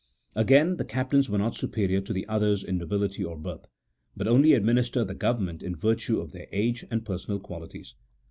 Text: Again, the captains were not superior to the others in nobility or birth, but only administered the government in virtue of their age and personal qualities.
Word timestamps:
Again, 0.33 0.77
the 0.77 0.83
captains 0.83 1.29
were 1.29 1.37
not 1.37 1.53
superior 1.55 2.01
to 2.01 2.11
the 2.11 2.27
others 2.27 2.63
in 2.63 2.79
nobility 2.79 3.23
or 3.23 3.37
birth, 3.37 3.67
but 4.17 4.27
only 4.27 4.53
administered 4.53 5.07
the 5.07 5.13
government 5.13 5.61
in 5.61 5.75
virtue 5.75 6.19
of 6.19 6.31
their 6.31 6.47
age 6.51 6.83
and 6.89 7.05
personal 7.05 7.39
qualities. 7.39 7.93